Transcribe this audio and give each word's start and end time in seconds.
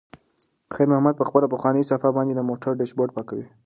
خیر 0.73 0.87
محمد 0.91 1.15
په 1.17 1.25
خپله 1.29 1.47
پخوانۍ 1.53 1.83
صافه 1.89 2.09
باندې 2.17 2.33
د 2.35 2.41
موټر 2.49 2.71
ډشبورډ 2.79 3.11
پاکوي. 3.17 3.45